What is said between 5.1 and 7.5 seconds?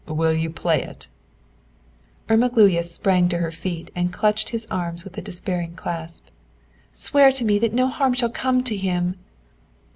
a despairing clasp. "Swear to